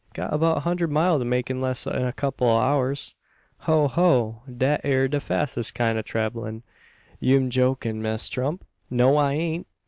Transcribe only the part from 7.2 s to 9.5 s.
'm jokin', Mass' Tump?" "No, I